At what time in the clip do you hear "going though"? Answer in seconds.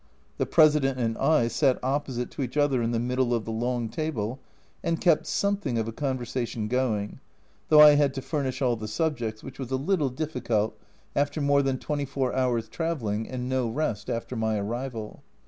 6.67-7.81